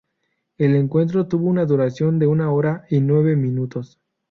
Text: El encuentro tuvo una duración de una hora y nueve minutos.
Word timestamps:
El 0.57 0.73
encuentro 0.73 1.27
tuvo 1.27 1.47
una 1.47 1.63
duración 1.67 2.17
de 2.17 2.25
una 2.25 2.51
hora 2.51 2.85
y 2.89 3.01
nueve 3.01 3.35
minutos. 3.35 3.99